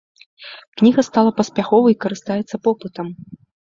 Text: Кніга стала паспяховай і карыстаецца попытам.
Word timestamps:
Кніга 0.81 1.05
стала 1.09 1.35
паспяховай 1.43 1.93
і 1.99 2.01
карыстаецца 2.09 2.55
попытам. 2.69 3.07